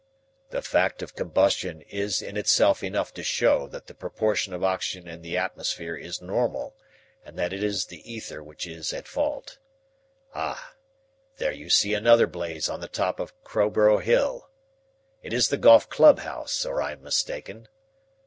[0.49, 5.07] The fact of combustion is in itself enough to show that the proportion of oxygen
[5.07, 6.75] in the atmosphere is normal
[7.23, 9.59] and that it is the ether which is at fault.
[10.33, 10.73] Ah,
[11.37, 14.49] there you see another blaze on the top of Crowborough Hill.
[15.21, 17.67] It is the golf clubhouse, or I am mistaken.